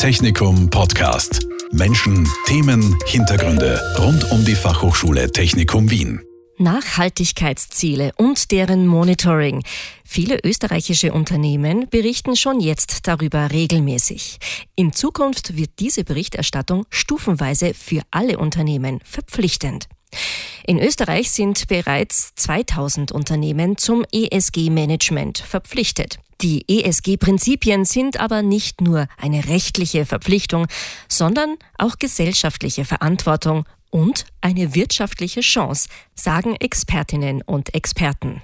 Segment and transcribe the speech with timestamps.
[0.00, 1.46] Technikum Podcast.
[1.72, 6.22] Menschen, Themen, Hintergründe rund um die Fachhochschule Technikum Wien.
[6.56, 9.62] Nachhaltigkeitsziele und deren Monitoring.
[10.02, 14.38] Viele österreichische Unternehmen berichten schon jetzt darüber regelmäßig.
[14.74, 19.86] In Zukunft wird diese Berichterstattung stufenweise für alle Unternehmen verpflichtend.
[20.66, 26.20] In Österreich sind bereits 2000 Unternehmen zum ESG-Management verpflichtet.
[26.42, 30.68] Die ESG-Prinzipien sind aber nicht nur eine rechtliche Verpflichtung,
[31.06, 38.40] sondern auch gesellschaftliche Verantwortung und eine wirtschaftliche Chance, sagen Expertinnen und Experten.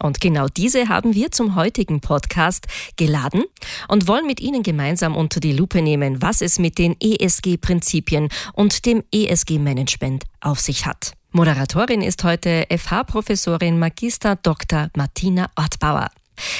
[0.00, 2.66] Und genau diese haben wir zum heutigen Podcast
[2.96, 3.44] geladen
[3.88, 8.84] und wollen mit Ihnen gemeinsam unter die Lupe nehmen, was es mit den ESG-Prinzipien und
[8.84, 11.14] dem ESG-Management auf sich hat.
[11.32, 14.90] Moderatorin ist heute FH-Professorin Magister Dr.
[14.94, 16.10] Martina Ortbauer.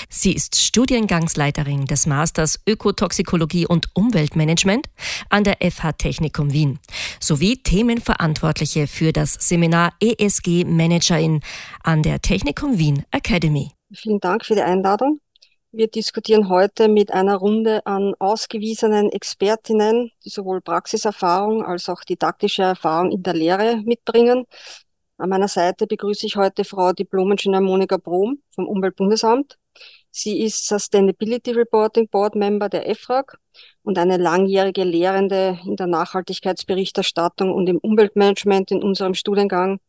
[0.08, 4.88] Sie ist Studiengangsleiterin des Masters Ökotoxikologie und Umweltmanagement
[5.30, 6.78] an der FH Technikum Wien
[7.20, 11.40] sowie Themenverantwortliche für das Seminar ESG Managerin
[11.82, 13.72] an der Technikum Wien Academy.
[13.92, 15.20] Vielen Dank für die Einladung.
[15.70, 22.62] Wir diskutieren heute mit einer Runde an ausgewiesenen Expertinnen, die sowohl Praxiserfahrung als auch didaktische
[22.62, 24.46] Erfahrung in der Lehre mitbringen.
[25.18, 29.58] An meiner Seite begrüße ich heute Frau Diplom-Ingenieur Monika Brom vom Umweltbundesamt.
[30.10, 33.38] Sie ist Sustainability Reporting Board Member der EFRAG
[33.82, 39.80] und eine langjährige Lehrende in der Nachhaltigkeitsberichterstattung und im Umweltmanagement in unserem Studiengang.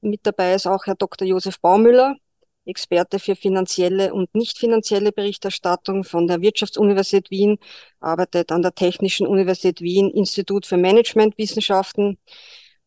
[0.00, 1.26] Mit dabei ist auch Herr Dr.
[1.26, 2.16] Josef Baumüller,
[2.64, 7.58] Experte für finanzielle und nicht finanzielle Berichterstattung von der Wirtschaftsuniversität Wien,
[8.00, 12.18] arbeitet an der Technischen Universität Wien Institut für Managementwissenschaften.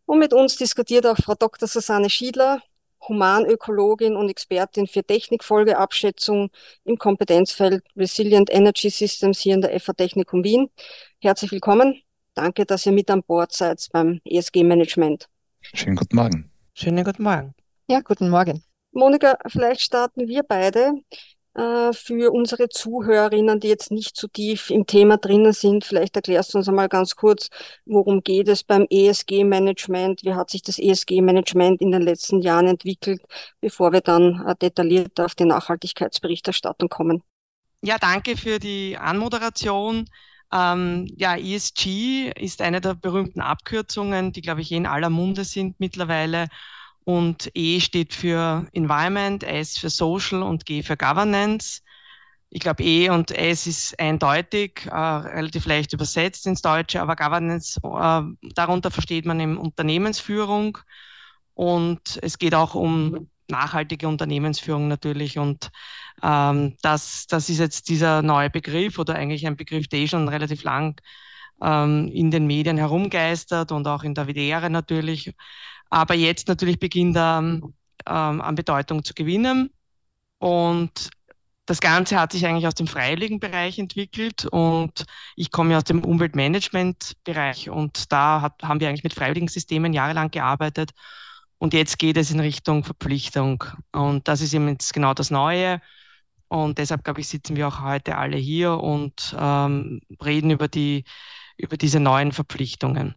[0.06, 1.68] Und mit uns diskutiert auch Frau Dr.
[1.68, 2.62] Susanne Schiedler,
[3.08, 6.50] Humanökologin und Expertin für Technikfolgeabschätzung
[6.84, 10.70] im Kompetenzfeld Resilient Energy Systems hier in der FH Technikum Wien.
[11.20, 12.02] Herzlich willkommen.
[12.34, 15.30] Danke, dass ihr mit an Bord seid beim ESG-Management.
[15.62, 16.52] Schönen guten Morgen.
[16.74, 17.54] Schönen guten Morgen.
[17.88, 18.64] Ja, guten Morgen.
[18.92, 20.94] Monika, vielleicht starten wir beide
[21.56, 25.86] äh, für unsere Zuhörerinnen, die jetzt nicht so tief im Thema drinnen sind.
[25.86, 27.50] Vielleicht erklärst du uns einmal ganz kurz,
[27.86, 30.24] worum geht es beim ESG-Management?
[30.24, 33.22] Wie hat sich das ESG-Management in den letzten Jahren entwickelt,
[33.62, 37.24] bevor wir dann äh, detailliert auf die Nachhaltigkeitsberichterstattung kommen?
[37.82, 40.06] Ja, danke für die Anmoderation.
[40.52, 45.80] Ähm, ja, ESG ist eine der berühmten Abkürzungen, die, glaube ich, in aller Munde sind
[45.80, 46.48] mittlerweile.
[47.06, 51.82] Und E steht für Environment, S für Social und G für Governance.
[52.50, 57.80] Ich glaube, E und S ist eindeutig, äh, relativ leicht übersetzt ins Deutsche, aber Governance,
[57.84, 60.78] äh, darunter versteht man eben Unternehmensführung.
[61.54, 65.38] Und es geht auch um nachhaltige Unternehmensführung natürlich.
[65.38, 65.70] Und
[66.24, 70.28] ähm, das, das ist jetzt dieser neue Begriff oder eigentlich ein Begriff, der eh schon
[70.28, 71.00] relativ lang
[71.62, 75.34] ähm, in den Medien herumgeistert und auch in der WDR natürlich
[75.90, 77.72] aber jetzt natürlich beginnt er ähm,
[78.06, 79.70] an Bedeutung zu gewinnen.
[80.40, 81.10] Und
[81.66, 84.46] das Ganze hat sich eigentlich aus dem freiwilligen Bereich entwickelt.
[84.46, 87.70] Und ich komme ja aus dem Umweltmanagement-Bereich.
[87.70, 90.92] Und da hat, haben wir eigentlich mit freiwilligen Systemen jahrelang gearbeitet.
[91.58, 93.64] Und jetzt geht es in Richtung Verpflichtung.
[93.92, 95.82] Und das ist eben jetzt genau das Neue.
[96.48, 101.06] Und deshalb glaube ich sitzen wir auch heute alle hier und ähm, reden über die
[101.58, 103.16] über diese neuen Verpflichtungen.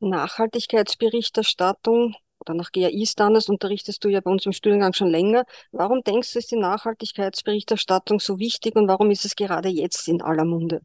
[0.00, 5.44] Nachhaltigkeitsberichterstattung oder nach GAI-Standards unterrichtest du ja bei uns im Studiengang schon länger.
[5.72, 10.22] Warum denkst du, ist die Nachhaltigkeitsberichterstattung so wichtig und warum ist es gerade jetzt in
[10.22, 10.80] aller Munde?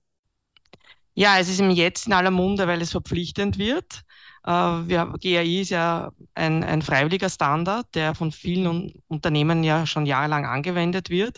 [1.16, 4.02] Ja, es ist im Jetzt in aller Munde, weil es verpflichtend wird.
[4.46, 10.08] Äh, wir, GAI ist ja ein, ein freiwilliger Standard, der von vielen Unternehmen ja schon
[10.08, 11.38] jahrelang angewendet wird.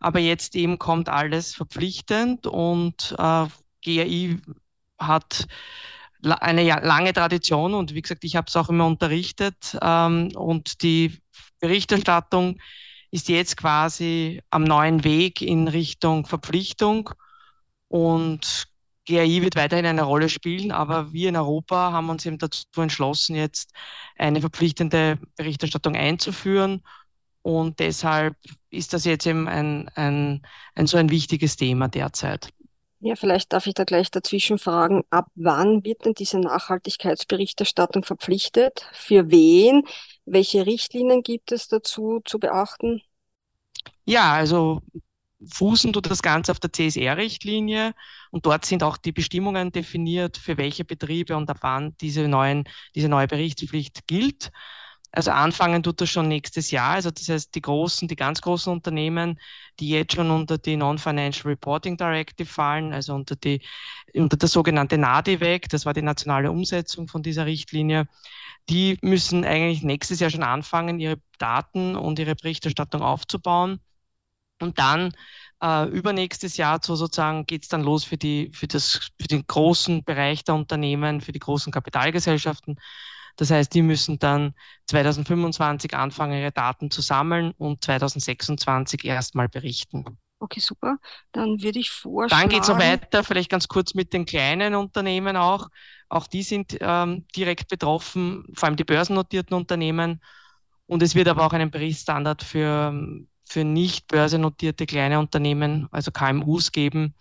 [0.00, 3.46] Aber jetzt eben kommt alles verpflichtend und äh,
[3.84, 4.38] GAI
[4.98, 5.46] hat
[6.24, 11.18] eine lange Tradition und wie gesagt, ich habe es auch immer unterrichtet ähm, und die
[11.60, 12.58] Berichterstattung
[13.10, 17.10] ist jetzt quasi am neuen Weg in Richtung Verpflichtung
[17.88, 18.66] und
[19.06, 23.34] GAI wird weiterhin eine Rolle spielen, aber wir in Europa haben uns eben dazu entschlossen,
[23.34, 23.72] jetzt
[24.16, 26.82] eine verpflichtende Berichterstattung einzuführen
[27.42, 28.36] und deshalb
[28.70, 30.42] ist das jetzt eben ein, ein,
[30.74, 32.50] ein so ein wichtiges Thema derzeit.
[33.02, 38.86] Ja, vielleicht darf ich da gleich dazwischen fragen, ab wann wird denn diese Nachhaltigkeitsberichterstattung verpflichtet?
[38.92, 39.82] Für wen?
[40.26, 43.02] Welche Richtlinien gibt es dazu zu beachten?
[44.04, 44.82] Ja, also
[45.44, 47.94] fußen tut das Ganze auf der CSR-Richtlinie
[48.30, 52.64] und dort sind auch die Bestimmungen definiert, für welche Betriebe und ab wann diese, neuen,
[52.94, 54.50] diese neue Berichtspflicht gilt.
[55.12, 56.92] Also anfangen tut das schon nächstes Jahr.
[56.92, 59.40] Also das heißt, die großen, die ganz großen Unternehmen,
[59.80, 63.60] die jetzt schon unter die Non-Financial Reporting Directive fallen, also unter die,
[64.14, 68.06] unter das sogenannte NADIVEC, das war die nationale Umsetzung von dieser Richtlinie,
[68.68, 73.80] die müssen eigentlich nächstes Jahr schon anfangen, ihre Daten und ihre Berichterstattung aufzubauen.
[74.60, 75.12] Und dann
[75.62, 79.46] äh, übernächstes Jahr so sozusagen geht es dann los für die, für das, für den
[79.46, 82.78] großen Bereich der Unternehmen, für die großen Kapitalgesellschaften.
[83.40, 84.52] Das heißt, die müssen dann
[84.88, 90.04] 2025 anfangen, ihre Daten zu sammeln und 2026 erstmal berichten.
[90.40, 90.98] Okay, super.
[91.32, 92.42] Dann würde ich vorschlagen.
[92.42, 95.68] Dann geht es so weiter, vielleicht ganz kurz mit den kleinen Unternehmen auch.
[96.10, 100.20] Auch die sind ähm, direkt betroffen, vor allem die börsennotierten Unternehmen.
[100.84, 102.92] Und es wird aber auch einen Berichtsstandard für,
[103.46, 107.14] für nicht börsennotierte kleine Unternehmen, also KMUs geben.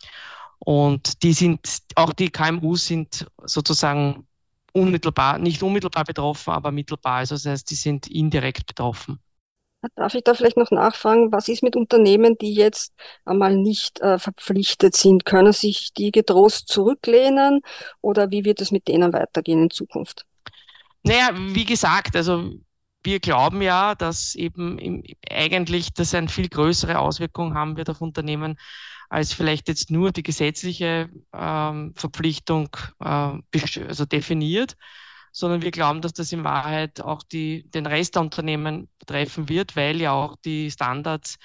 [0.58, 1.62] Und die sind,
[1.96, 4.28] auch die KMUs sind sozusagen
[4.74, 7.18] unmittelbar, nicht unmittelbar betroffen, aber mittelbar.
[7.18, 9.20] Also das heißt, die sind indirekt betroffen.
[9.96, 12.94] Darf ich da vielleicht noch nachfragen, was ist mit Unternehmen, die jetzt
[13.24, 15.24] einmal nicht äh, verpflichtet sind?
[15.24, 17.62] Können sich die getrost zurücklehnen
[18.02, 20.26] oder wie wird es mit denen weitergehen in Zukunft?
[21.04, 22.52] Naja, wie gesagt, also
[23.04, 28.02] wir glauben ja, dass eben im, eigentlich das eine viel größere Auswirkung haben wird auf
[28.02, 28.58] Unternehmen,
[29.10, 32.70] als vielleicht jetzt nur die gesetzliche ähm, Verpflichtung
[33.00, 33.38] äh,
[33.88, 34.78] also definiert,
[35.32, 39.76] sondern wir glauben, dass das in Wahrheit auch die, den Rest der Unternehmen betreffen wird,
[39.76, 41.38] weil ja auch die Standards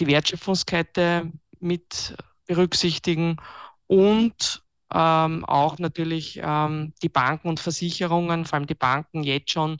[0.00, 2.16] die Wertschöpfungskette mit
[2.46, 3.36] berücksichtigen
[3.86, 4.62] und
[4.94, 9.78] ähm, auch natürlich ähm, die Banken und Versicherungen, vor allem die Banken jetzt schon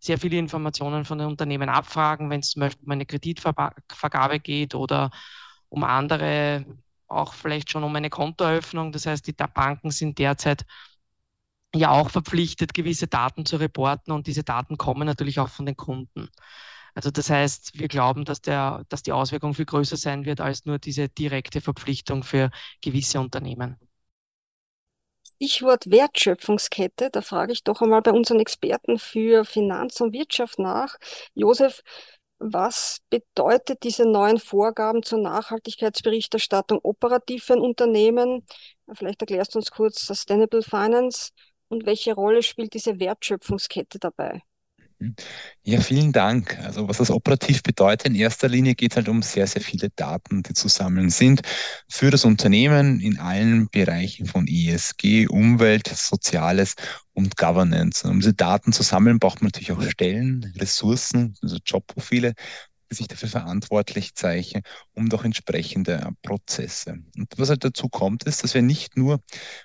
[0.00, 4.74] sehr viele Informationen von den Unternehmen abfragen, wenn es zum Beispiel um eine Kreditvergabe geht
[4.74, 5.10] oder
[5.76, 6.64] um andere,
[7.06, 8.92] auch vielleicht schon um eine Kontoeröffnung.
[8.92, 10.64] Das heißt, die Banken sind derzeit
[11.74, 15.76] ja auch verpflichtet, gewisse Daten zu reporten und diese Daten kommen natürlich auch von den
[15.76, 16.28] Kunden.
[16.94, 20.64] Also das heißt, wir glauben, dass, der, dass die Auswirkung viel größer sein wird als
[20.64, 22.50] nur diese direkte Verpflichtung für
[22.80, 23.76] gewisse Unternehmen.
[25.36, 30.96] Stichwort Wertschöpfungskette, da frage ich doch einmal bei unseren Experten für Finanz und Wirtschaft nach.
[31.34, 31.82] Josef,
[32.38, 38.44] was bedeutet diese neuen Vorgaben zur Nachhaltigkeitsberichterstattung operativ für ein Unternehmen?
[38.92, 41.30] Vielleicht erklärst du uns kurz Sustainable Finance
[41.68, 44.42] und welche Rolle spielt diese Wertschöpfungskette dabei?
[45.62, 46.58] Ja, vielen Dank.
[46.60, 49.90] Also was das operativ bedeutet, in erster Linie geht es halt um sehr, sehr viele
[49.90, 51.42] Daten, die zu sammeln sind
[51.90, 56.74] für das Unternehmen in allen Bereichen von ESG, Umwelt, Soziales
[57.12, 58.08] und Governance.
[58.08, 62.32] Um diese Daten zu sammeln, braucht man natürlich auch Stellen, Ressourcen, also Jobprofile
[62.90, 64.62] sich dafür verantwortlich zeichne,
[64.94, 66.98] um doch entsprechende äh, Prozesse.
[67.16, 69.20] Und was halt dazu kommt, ist, dass wir nicht nur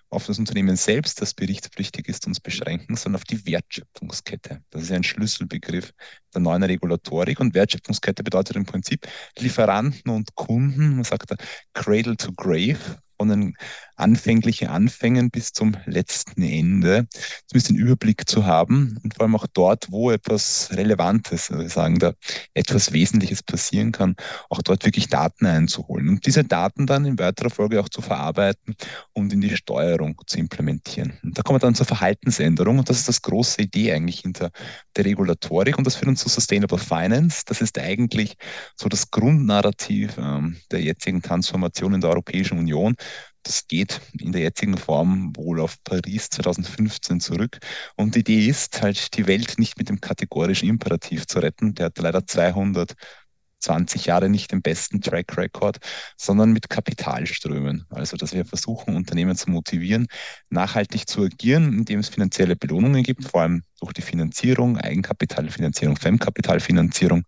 [0.09, 4.62] auf das Unternehmen selbst, das berichtspflichtig ist, uns beschränken, sondern auf die Wertschöpfungskette.
[4.69, 5.91] Das ist ein Schlüsselbegriff
[6.33, 7.39] der neuen Regulatorik.
[7.39, 9.07] Und Wertschöpfungskette bedeutet im Prinzip
[9.38, 11.35] Lieferanten und Kunden, man sagt da
[11.74, 13.56] Cradle to Grave, von den
[14.01, 17.07] anfänglichen Anfängen bis zum letzten Ende,
[17.48, 22.00] zumindest den Überblick zu haben und vor allem auch dort, wo etwas Relevantes, also sagen
[22.00, 22.13] da
[22.53, 24.15] etwas Wesentliches passieren kann,
[24.50, 28.75] auch dort wirklich Daten einzuholen und diese Daten dann in weiterer Folge auch zu verarbeiten
[29.13, 31.19] und in die Steuerung zu implementieren.
[31.24, 34.51] Und da kommen wir dann zur Verhaltensänderung und das ist das große Idee eigentlich hinter
[34.95, 37.44] der Regulatorik und das führt uns zu Sustainable Finance.
[37.45, 38.36] Das ist eigentlich
[38.75, 42.95] so das Grundnarrativ ähm, der jetzigen Transformation in der Europäischen Union,
[43.43, 47.60] das geht in der jetzigen Form wohl auf Paris 2015 zurück.
[47.95, 51.74] Und die Idee ist halt, die Welt nicht mit dem kategorischen Imperativ zu retten.
[51.75, 55.77] Der hat leider 220 Jahre nicht den besten Track Record,
[56.17, 57.86] sondern mit Kapitalströmen.
[57.89, 60.07] Also, dass wir versuchen, Unternehmen zu motivieren,
[60.50, 67.25] nachhaltig zu agieren, indem es finanzielle Belohnungen gibt, vor allem durch die Finanzierung, Eigenkapitalfinanzierung, Fremdkapitalfinanzierung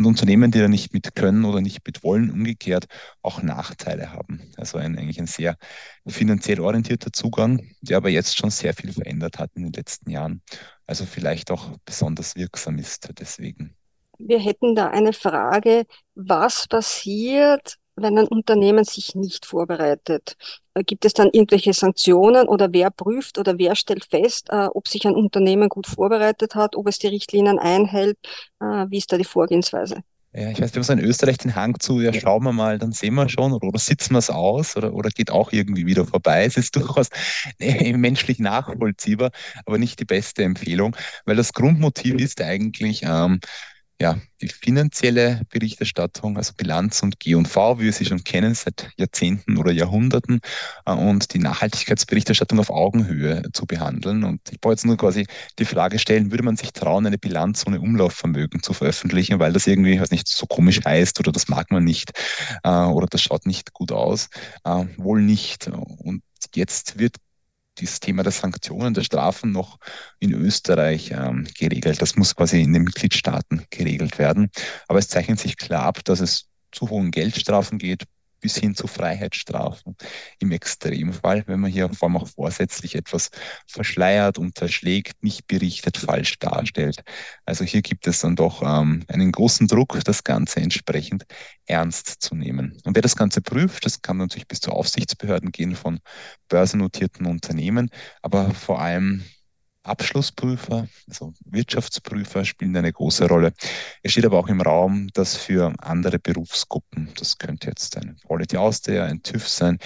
[0.00, 2.86] und Unternehmen, die da nicht mit können oder nicht mit wollen, umgekehrt
[3.22, 4.40] auch Nachteile haben.
[4.56, 5.56] Also ein, eigentlich ein sehr
[6.06, 10.42] finanziell orientierter Zugang, der aber jetzt schon sehr viel verändert hat in den letzten Jahren.
[10.86, 13.76] Also vielleicht auch besonders wirksam ist deswegen.
[14.18, 20.36] Wir hätten da eine Frage, was passiert, wenn ein Unternehmen sich nicht vorbereitet?
[20.74, 24.88] Äh, gibt es dann irgendwelche Sanktionen oder wer prüft oder wer stellt fest, äh, ob
[24.88, 28.18] sich ein Unternehmen gut vorbereitet hat, ob es die Richtlinien einhält?
[28.60, 30.02] Äh, wie ist da die Vorgehensweise?
[30.32, 32.78] Ja, ich weiß, wir haben so in Österreich den Hang zu, ja, schauen wir mal,
[32.78, 35.86] dann sehen wir schon, oder, oder sitzen wir es aus, oder, oder geht auch irgendwie
[35.86, 36.44] wieder vorbei.
[36.44, 37.08] Es ist durchaus
[37.58, 39.32] nee, menschlich nachvollziehbar,
[39.66, 43.40] aber nicht die beste Empfehlung, weil das Grundmotiv ist eigentlich, ähm,
[44.00, 49.58] ja, die finanzielle Berichterstattung, also Bilanz und G&V, wie wir sie schon kennen seit Jahrzehnten
[49.58, 50.40] oder Jahrhunderten,
[50.86, 54.24] äh, und die Nachhaltigkeitsberichterstattung auf Augenhöhe zu behandeln.
[54.24, 55.26] Und ich wollte jetzt nur quasi
[55.58, 59.66] die Frage stellen, würde man sich trauen, eine Bilanz ohne Umlaufvermögen zu veröffentlichen, weil das
[59.66, 62.12] irgendwie weiß nicht so komisch heißt oder das mag man nicht
[62.64, 64.30] äh, oder das schaut nicht gut aus?
[64.64, 65.68] Äh, wohl nicht.
[65.68, 66.22] Und
[66.54, 67.16] jetzt wird
[67.80, 69.78] dieses Thema der Sanktionen, der Strafen noch
[70.18, 72.00] in Österreich ähm, geregelt.
[72.02, 74.50] Das muss quasi in den Mitgliedstaaten geregelt werden.
[74.88, 78.04] Aber es zeichnet sich klar ab, dass es zu hohen Geldstrafen geht,
[78.40, 79.96] bis hin zu Freiheitsstrafen
[80.38, 83.30] im Extremfall, wenn man hier vor allem auch vorsätzlich etwas
[83.66, 87.02] verschleiert, unterschlägt, nicht berichtet, falsch darstellt.
[87.44, 91.24] Also hier gibt es dann doch ähm, einen großen Druck, das Ganze entsprechend
[91.66, 92.76] ernst zu nehmen.
[92.84, 96.00] Und wer das Ganze prüft, das kann natürlich bis zu Aufsichtsbehörden gehen von
[96.48, 97.90] börsennotierten Unternehmen,
[98.22, 99.24] aber vor allem
[99.82, 103.52] Abschlussprüfer, also Wirtschaftsprüfer spielen eine große Rolle.
[104.02, 108.56] Es steht aber auch im Raum, dass für andere Berufsgruppen, das könnte jetzt ein Quality
[108.56, 109.78] Austria, ein TÜV sein,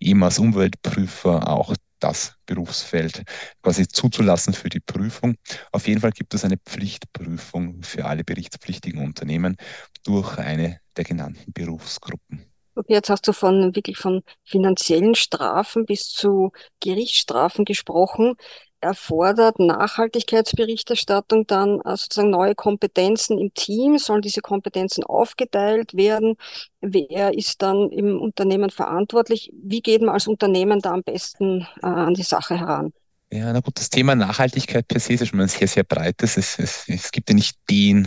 [0.00, 3.22] EMAS Umweltprüfer, auch das Berufsfeld
[3.62, 5.36] quasi zuzulassen für die Prüfung.
[5.70, 9.56] Auf jeden Fall gibt es eine Pflichtprüfung für alle berichtspflichtigen Unternehmen
[10.04, 12.46] durch eine der genannten Berufsgruppen.
[12.74, 18.34] Okay, jetzt hast du von wirklich von finanziellen Strafen bis zu Gerichtsstrafen gesprochen
[18.82, 23.98] erfordert Nachhaltigkeitsberichterstattung dann äh, sozusagen neue Kompetenzen im Team?
[23.98, 26.36] Sollen diese Kompetenzen aufgeteilt werden?
[26.80, 29.50] Wer ist dann im Unternehmen verantwortlich?
[29.54, 32.92] Wie geht man als Unternehmen da am besten äh, an die Sache heran?
[33.34, 36.36] Ja, na gut, das Thema Nachhaltigkeit per se ist schon ein sehr, sehr breites.
[36.36, 38.06] Es, es, es gibt ja nicht den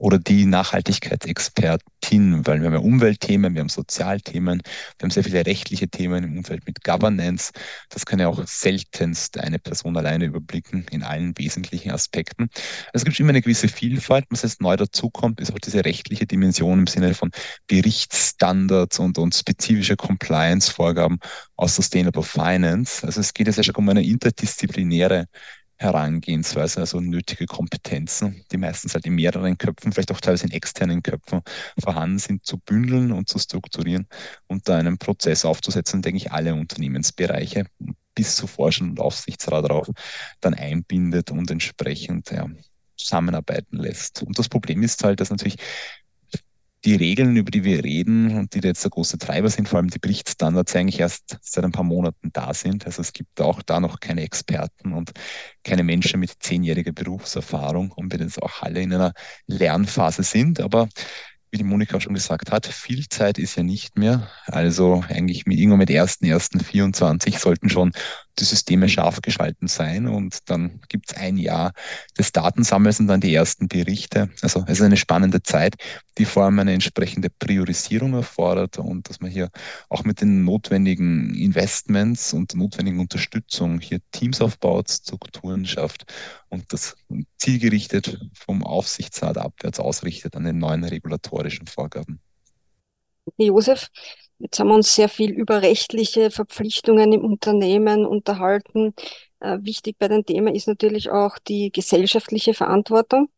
[0.00, 4.62] oder die Nachhaltigkeitsexpertin, weil wir haben ja Umweltthemen, wir haben Sozialthemen,
[4.98, 7.52] wir haben sehr viele rechtliche Themen im Umfeld mit Governance.
[7.90, 12.50] Das kann ja auch seltenst eine Person alleine überblicken in allen wesentlichen Aspekten.
[12.92, 14.24] Also es gibt immer eine gewisse Vielfalt.
[14.30, 17.30] Was jetzt neu dazukommt, ist auch diese rechtliche Dimension im Sinne von
[17.68, 21.20] Berichtsstandards und, und spezifische Compliance-Vorgaben
[21.56, 23.04] aus Sustainable Finance.
[23.06, 25.26] Also es geht jetzt ja schon um eine interdisziplinäre interdisziplinäre
[25.78, 31.02] Herangehensweise, also nötige Kompetenzen, die meistens halt in mehreren Köpfen, vielleicht auch teilweise in externen
[31.02, 31.42] Köpfen
[31.78, 34.06] vorhanden sind, zu bündeln und zu strukturieren
[34.46, 37.66] und da einen Prozess aufzusetzen, denke ich, alle Unternehmensbereiche
[38.14, 39.90] bis zu Forschung und Aufsichtsrat darauf
[40.40, 42.48] dann einbindet und entsprechend ja,
[42.96, 44.22] zusammenarbeiten lässt.
[44.22, 45.56] Und das Problem ist halt, dass natürlich
[46.86, 49.90] die Regeln, über die wir reden und die jetzt der große Treiber sind, vor allem
[49.90, 52.86] die Berichtsstandards, eigentlich erst seit ein paar Monaten da sind.
[52.86, 55.10] Also es gibt auch da noch keine Experten und
[55.64, 59.12] keine Menschen mit zehnjähriger Berufserfahrung und wir jetzt auch alle in einer
[59.48, 60.60] Lernphase sind.
[60.60, 60.88] Aber
[61.56, 64.28] wie die Monika schon gesagt hat, viel Zeit ist ja nicht mehr.
[64.44, 67.92] Also eigentlich mit irgendwann mit 1.1.24 sollten schon
[68.38, 71.72] die Systeme scharf geschalten sein und dann gibt es ein Jahr
[72.18, 74.28] des Datensammels und dann die ersten Berichte.
[74.42, 75.76] Also es ist eine spannende Zeit,
[76.18, 79.48] die vor allem eine entsprechende Priorisierung erfordert und dass man hier
[79.88, 86.04] auch mit den notwendigen Investments und notwendigen Unterstützung hier Teams aufbaut, Strukturen schafft
[86.48, 86.96] und das
[87.38, 92.20] zielgerichtet vom Aufsichtsrat abwärts ausrichtet an den neuen regulatorischen Vorgaben.
[93.38, 93.90] Josef,
[94.38, 98.94] Jetzt haben wir uns sehr viel über rechtliche Verpflichtungen im Unternehmen unterhalten.
[99.40, 103.28] Äh, wichtig bei dem Thema ist natürlich auch die gesellschaftliche Verantwortung.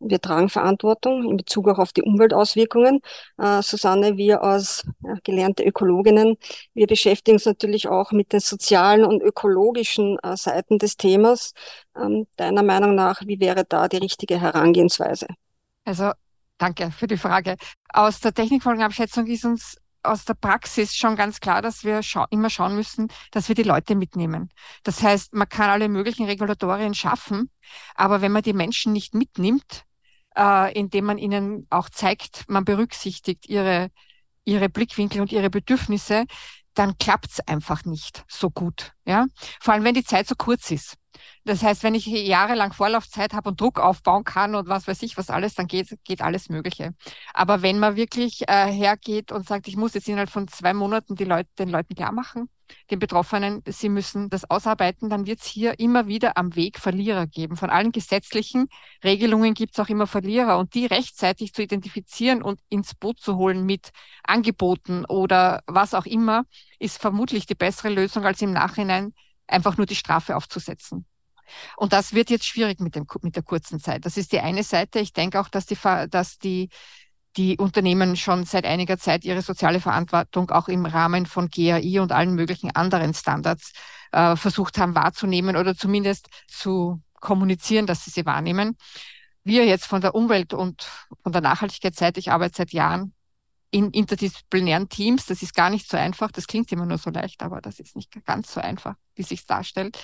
[0.00, 3.00] Wir tragen Verantwortung in Bezug auch auf die Umweltauswirkungen.
[3.38, 4.84] Äh, Susanne, wir als
[5.24, 6.36] gelernte Ökologinnen,
[6.74, 11.52] wir beschäftigen uns natürlich auch mit den sozialen und ökologischen äh, Seiten des Themas.
[11.96, 15.26] Ähm, deiner Meinung nach, wie wäre da die richtige Herangehensweise?
[15.84, 16.12] Also
[16.62, 17.56] Danke für die Frage.
[17.92, 22.50] Aus der Technikfolgenabschätzung ist uns aus der Praxis schon ganz klar, dass wir scha immer
[22.50, 24.50] schauen müssen, dass wir die Leute mitnehmen.
[24.82, 27.50] Das heißt, man kann alle möglichen Regulatorien schaffen,
[27.94, 29.84] aber wenn man die Menschen nicht mitnimmt,
[30.36, 33.90] äh, indem man ihnen auch zeigt, man berücksichtigt ihre,
[34.44, 36.24] ihre Blickwinkel und ihre Bedürfnisse,
[36.74, 38.92] dann klappt es einfach nicht so gut.
[39.04, 39.26] Ja?
[39.60, 40.96] Vor allem, wenn die Zeit so kurz ist.
[41.44, 45.16] Das heißt, wenn ich jahrelang Vorlaufzeit habe und Druck aufbauen kann und was weiß ich
[45.16, 46.94] was alles, dann geht, geht alles Mögliche.
[47.34, 51.16] Aber wenn man wirklich äh, hergeht und sagt, ich muss jetzt innerhalb von zwei Monaten
[51.16, 52.48] die Leute, den Leuten klar machen,
[52.90, 57.26] den Betroffenen, sie müssen das ausarbeiten, dann wird es hier immer wieder am Weg Verlierer
[57.26, 57.56] geben.
[57.56, 58.68] Von allen gesetzlichen
[59.04, 63.36] Regelungen gibt es auch immer Verlierer und die rechtzeitig zu identifizieren und ins Boot zu
[63.36, 63.90] holen mit
[64.24, 66.44] Angeboten oder was auch immer,
[66.78, 69.14] ist vermutlich die bessere Lösung, als im Nachhinein
[69.46, 71.06] einfach nur die Strafe aufzusetzen.
[71.76, 74.04] Und das wird jetzt schwierig mit, dem, mit der kurzen Zeit.
[74.04, 74.98] Das ist die eine Seite.
[75.00, 75.78] Ich denke auch, dass die,
[76.10, 76.68] dass die,
[77.36, 82.12] die Unternehmen schon seit einiger Zeit ihre soziale Verantwortung auch im Rahmen von GAI und
[82.12, 83.72] allen möglichen anderen Standards
[84.12, 88.76] äh, versucht haben wahrzunehmen oder zumindest zu kommunizieren, dass sie sie wahrnehmen.
[89.44, 90.86] wir jetzt von der Umwelt und
[91.22, 93.14] von der Nachhaltigkeitsseite, ich arbeite seit Jahren
[93.72, 97.42] in interdisziplinären Teams, das ist gar nicht so einfach, das klingt immer nur so leicht,
[97.42, 99.98] aber das ist nicht ganz so einfach, wie sich darstellt.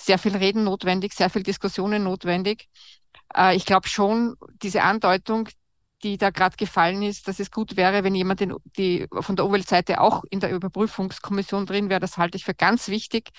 [0.00, 2.68] Sehr viel Reden notwendig, sehr viel Diskussionen notwendig.
[3.36, 5.48] Äh, ich glaube schon, diese Andeutung,
[6.02, 9.46] die da gerade gefallen ist, dass es gut wäre, wenn jemand den, die, von der
[9.46, 12.00] Umweltseite auch in der Überprüfungskommission drin wäre.
[12.00, 13.30] Das halte ich für ganz wichtig,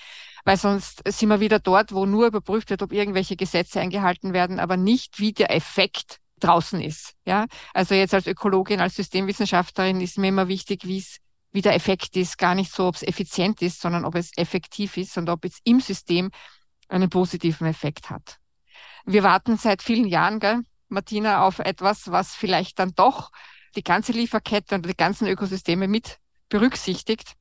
[0.46, 4.60] weil sonst sind wir wieder dort, wo nur überprüft wird, ob irgendwelche Gesetze eingehalten werden,
[4.60, 7.14] aber nicht, wie der Effekt draußen ist.
[7.26, 11.18] Ja, also jetzt als Ökologin, als Systemwissenschaftlerin ist mir immer wichtig, wie es
[11.56, 14.98] wie der Effekt ist, gar nicht so, ob es effizient ist, sondern ob es effektiv
[14.98, 16.30] ist und ob es im System
[16.90, 18.40] einen positiven Effekt hat.
[19.06, 23.32] Wir warten seit vielen Jahren, gell, Martina, auf etwas, was vielleicht dann doch
[23.78, 26.18] die ganze Lieferkette und die ganzen Ökosysteme mit
[26.50, 27.36] berücksichtigt.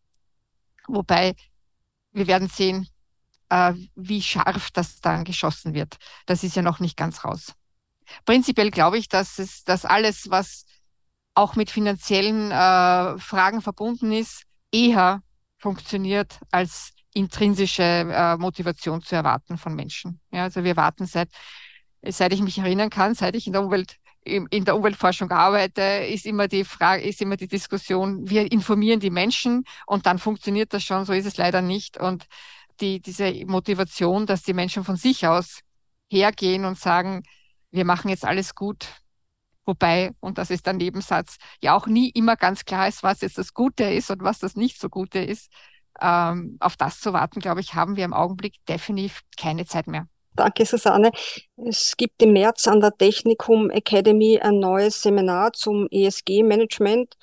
[0.86, 1.34] Wobei
[2.12, 2.88] wir werden sehen,
[3.48, 5.96] äh, wie scharf das dann geschossen wird.
[6.26, 7.52] Das ist ja noch nicht ganz raus.
[8.26, 10.66] Prinzipiell glaube ich, dass es, dass alles, was
[11.34, 15.22] auch mit finanziellen äh, Fragen verbunden ist, eher
[15.56, 20.20] funktioniert als intrinsische äh, Motivation zu erwarten von Menschen.
[20.32, 21.28] Ja, also wir warten seit
[22.06, 26.24] seit ich mich erinnern kann, seit ich in der Umwelt in der Umweltforschung arbeite, ist
[26.24, 30.82] immer die Frage, ist immer die Diskussion, wir informieren die Menschen und dann funktioniert das
[30.82, 31.98] schon, so ist es leider nicht.
[31.98, 32.24] Und
[32.80, 35.60] die, diese Motivation, dass die Menschen von sich aus
[36.10, 37.22] hergehen und sagen,
[37.70, 38.86] wir machen jetzt alles gut.
[39.66, 43.38] Wobei, und das ist der Nebensatz, ja auch nie immer ganz klar ist, was jetzt
[43.38, 45.50] das Gute ist und was das nicht so Gute ist.
[46.00, 50.06] Ähm, auf das zu warten, glaube ich, haben wir im Augenblick definitiv keine Zeit mehr.
[50.36, 51.12] Danke, Susanne.
[51.56, 57.14] Es gibt im März an der Technikum Academy ein neues Seminar zum ESG-Management,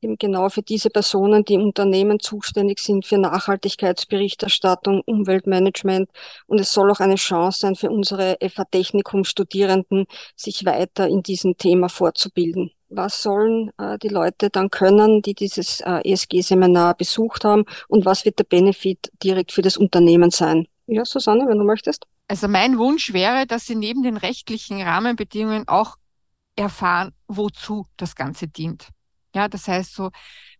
[0.00, 6.10] eben genau für diese Personen, die Unternehmen zuständig sind für Nachhaltigkeitsberichterstattung, Umweltmanagement.
[6.46, 11.88] Und es soll auch eine Chance sein für unsere FA-Technikum-Studierenden, sich weiter in diesem Thema
[11.88, 12.70] fortzubilden.
[12.88, 17.64] Was sollen äh, die Leute dann können, die dieses äh, ESG-Seminar besucht haben?
[17.88, 20.68] Und was wird der Benefit direkt für das Unternehmen sein?
[20.86, 22.06] Ja, Susanne, wenn du möchtest.
[22.28, 25.96] Also mein Wunsch wäre, dass Sie neben den rechtlichen Rahmenbedingungen auch
[26.56, 28.88] erfahren, wozu das Ganze dient.
[29.36, 30.10] Ja, das heißt so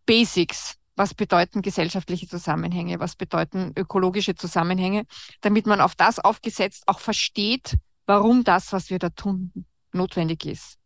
[0.04, 0.76] Basics.
[0.96, 3.00] Was bedeuten gesellschaftliche Zusammenhänge?
[3.00, 5.06] Was bedeuten ökologische Zusammenhänge?
[5.40, 10.76] Damit man auf das aufgesetzt auch versteht, warum das, was wir da tun, notwendig ist.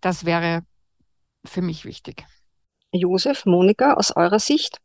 [0.00, 0.62] Das wäre
[1.44, 2.24] für mich wichtig.
[2.92, 4.78] Josef, Monika, aus eurer Sicht?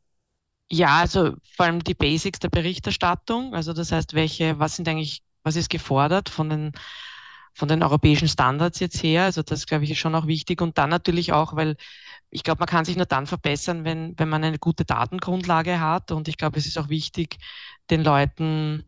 [0.67, 3.53] Ja, also vor allem die Basics der Berichterstattung.
[3.53, 6.71] Also das heißt, welche, was sind eigentlich, was ist gefordert von den,
[7.55, 9.23] von den europäischen Standards jetzt her?
[9.23, 10.61] Also das, glaube ich, ist schon auch wichtig.
[10.61, 11.77] Und dann natürlich auch, weil
[12.29, 16.11] ich glaube, man kann sich nur dann verbessern, wenn, wenn man eine gute Datengrundlage hat.
[16.11, 17.37] Und ich glaube, es ist auch wichtig,
[17.89, 18.85] den Leuten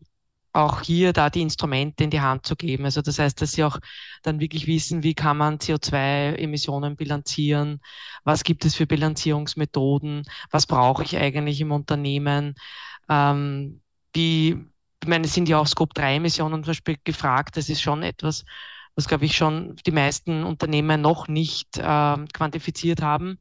[0.52, 2.84] auch hier da die Instrumente in die Hand zu geben.
[2.84, 3.78] Also das heißt, dass sie auch
[4.22, 7.80] dann wirklich wissen, wie kann man CO2-Emissionen bilanzieren,
[8.24, 12.54] was gibt es für Bilanzierungsmethoden, was brauche ich eigentlich im Unternehmen,
[13.08, 13.82] ähm,
[14.14, 14.56] wie,
[15.02, 18.44] ich meine, es sind ja auch Scope-3-Emissionen zum Beispiel gefragt, das ist schon etwas,
[18.94, 21.82] was, glaube ich, schon die meisten Unternehmen noch nicht äh,
[22.32, 23.38] quantifiziert haben.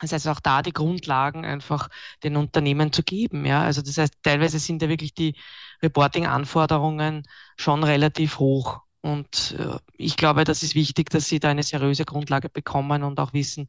[0.00, 1.88] Das heißt, auch da die Grundlagen einfach
[2.24, 3.46] den Unternehmen zu geben.
[3.46, 5.36] Ja, also das heißt, teilweise sind ja wirklich die
[5.82, 7.24] Reporting-Anforderungen
[7.56, 8.82] schon relativ hoch.
[9.02, 13.18] Und äh, ich glaube, das ist wichtig, dass sie da eine seriöse Grundlage bekommen und
[13.18, 13.68] auch wissen,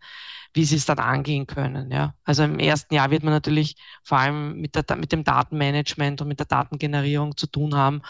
[0.53, 1.91] wie sie es dann angehen können.
[1.91, 2.13] Ja.
[2.23, 6.27] Also im ersten Jahr wird man natürlich vor allem mit, der, mit dem Datenmanagement und
[6.27, 8.03] mit der Datengenerierung zu tun haben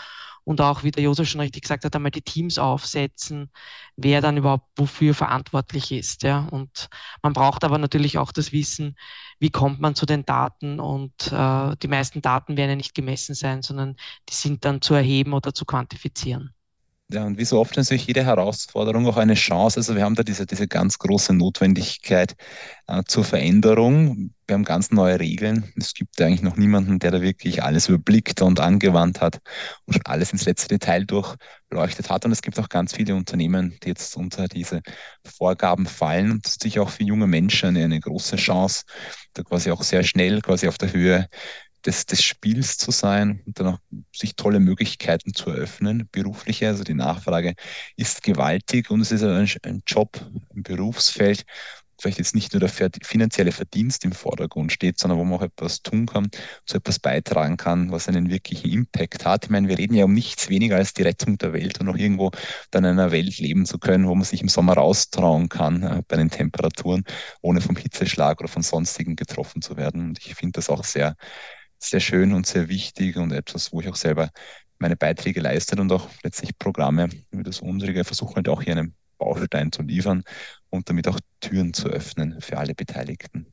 [0.44, 3.50] und auch, wie der Josef schon richtig gesagt hat, einmal die Teams aufsetzen,
[3.96, 6.24] wer dann überhaupt wofür verantwortlich ist.
[6.24, 6.48] Ja.
[6.52, 6.90] Und
[7.22, 8.98] man braucht aber natürlich auch das Wissen,
[9.40, 13.36] wie kommt man zu den Daten und äh, die meisten Daten werden ja nicht gemessen
[13.36, 13.96] sein, sondern
[14.30, 16.54] die sind dann zu erheben oder zu quantifizieren.
[17.13, 19.80] Ja, und wie so oft ist natürlich jede Herausforderung auch eine Chance.
[19.80, 22.34] Also wir haben da diese, diese ganz große Notwendigkeit
[22.88, 24.32] äh, zur Veränderung.
[24.47, 25.71] Wir haben ganz neue Regeln.
[25.78, 29.41] Es gibt eigentlich noch niemanden, der da wirklich alles überblickt und angewandt hat
[29.86, 32.26] und schon alles ins letzte Detail durchleuchtet hat.
[32.26, 34.82] Und es gibt auch ganz viele Unternehmen, die jetzt unter diese
[35.23, 36.32] Vorgaben fallen.
[36.32, 38.86] Und das ist natürlich auch für junge Menschen eine, eine große Chance,
[39.34, 41.28] da quasi auch sehr schnell, quasi auf der Höhe
[41.86, 43.80] des, des Spiels zu sein und dann auch
[44.13, 46.67] sich tolle Möglichkeiten zu eröffnen, berufliche.
[46.67, 47.56] Also die Nachfrage
[47.96, 50.19] ist gewaltig und es ist ein, ein Job,
[50.56, 51.46] ein Berufsfeld,
[52.04, 55.82] vielleicht jetzt nicht nur der finanzielle Verdienst im Vordergrund steht, sondern wo man auch etwas
[55.82, 56.30] tun kann,
[56.65, 59.46] zu etwas beitragen kann, was einen wirklichen Impact hat.
[59.46, 61.96] Ich meine, wir reden ja um nichts weniger als die Rettung der Welt und auch
[61.96, 62.32] irgendwo
[62.72, 66.02] dann in einer Welt leben zu können, wo man sich im Sommer raustrauen kann äh,
[66.08, 67.04] bei den Temperaturen,
[67.41, 70.10] ohne vom Hitzeschlag oder von sonstigen getroffen zu werden.
[70.10, 71.15] Und ich finde das auch sehr
[71.84, 74.30] sehr schön und sehr wichtig und etwas, wo ich auch selber
[74.80, 78.96] meine Beiträge leistet und auch letztlich Programme wie das unsere versuchen halt auch hier einen
[79.17, 80.24] Baustein zu liefern
[80.69, 83.48] und damit auch Türen zu öffnen für alle Beteiligten.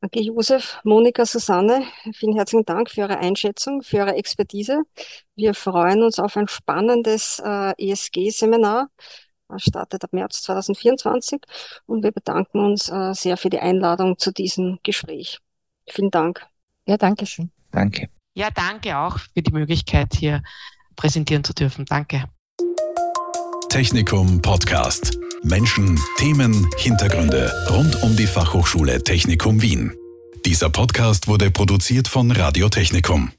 [0.00, 1.84] Danke, Josef, Monika, Susanne.
[2.14, 4.80] Vielen herzlichen Dank für Ihre Einschätzung, für Ihre Expertise.
[5.34, 8.88] Wir freuen uns auf ein spannendes äh, ESG-Seminar.
[9.56, 11.40] Startet ab März 2024
[11.84, 15.40] und wir bedanken uns äh, sehr für die Einladung zu diesem Gespräch.
[15.86, 16.46] Vielen Dank.
[16.86, 17.50] Ja, danke schön.
[17.70, 18.08] Danke.
[18.34, 20.42] Ja, danke auch für die Möglichkeit, hier
[20.96, 21.84] präsentieren zu dürfen.
[21.84, 22.24] Danke.
[23.68, 25.18] Technikum Podcast.
[25.42, 29.92] Menschen, Themen, Hintergründe rund um die Fachhochschule Technikum Wien.
[30.44, 33.32] Dieser Podcast wurde produziert von Radio Technikum.